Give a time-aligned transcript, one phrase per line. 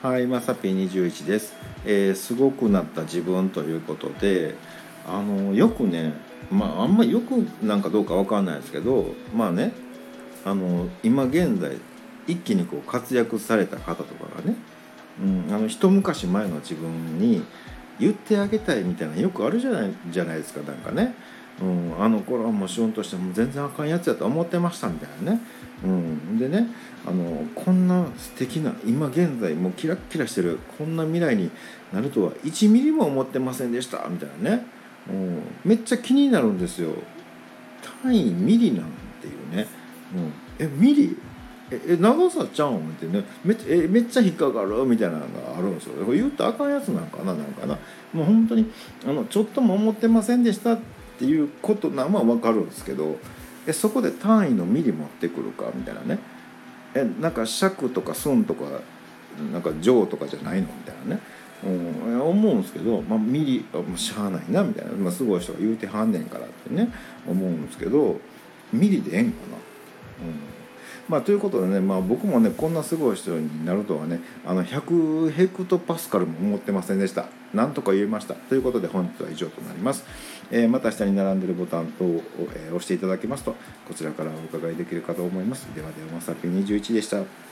[0.00, 4.54] はい、まさぴー21です、えーすごくなった自分ということで、
[5.04, 6.12] あのよくね、
[6.52, 7.32] まああんまりよく
[7.64, 9.72] なんかどうかわかんないですけど、まあね、
[10.44, 11.78] あの今現在
[12.28, 14.54] 一気にこう活躍された方とかがね、
[15.20, 17.42] うん、あの一昔前の自分に
[17.98, 21.16] 言ってあげたいみたいなよくあるじゃないじゃないですかなんかね。
[21.60, 25.40] うん、あの頃はもうシュンとしても全然あかんやつやと思ってましたみたいなね、
[25.84, 26.68] うん、でね
[27.04, 31.50] あのこんな素敵な今現在もうキラッキラしてるこんな未来に
[31.92, 34.66] なるとは1ミリも思ってませんでしたみたいなね、
[35.10, 36.92] うん、めっちゃ気になるんですよ。
[38.02, 38.84] 単位ミリなん
[39.20, 39.66] ていうね、
[40.14, 41.16] うん、えミリ？
[41.70, 42.78] ええ長さちゃうん？
[42.78, 44.84] ってねめっちゃえめっちゃ引っかかる？
[44.84, 46.04] みたいなのがあるんですよ。
[46.04, 47.78] これ言うとあかんやつなんかななんかな。
[48.12, 48.70] もう本当に
[49.06, 53.16] あのちょっとも思ってませんでしたってていうことなんは分かるんですけど
[53.66, 56.18] えそこで単位のミリ持ってくるかみたいなね。
[56.94, 58.64] えなんか尺とか寸とか
[59.52, 61.20] なんか乗とかじゃないのみたいなね、
[61.62, 66.90] うん、思うんですけど、まあ、ミリあもうしゃあないなみたいな、まあ、すごい人が言うてはんねんからってね
[67.26, 68.18] 思うんですけど
[68.72, 69.56] ミリでええんかな。
[70.26, 70.57] うん。
[71.08, 77.26] まあ、ということでね、まあ、僕もねこんなすごい人になるとはねあの100ヘクトパスカルも思ってませんでした。
[77.54, 78.34] なんとか言えました。
[78.34, 80.04] ということで本日は以上となります、
[80.50, 82.22] えーまた下に並んでるボタン等を、
[82.54, 83.56] えー押していただけますと
[83.86, 85.66] こちらからお伺いできるかと思います。
[85.74, 87.47] ではではまさき21でした。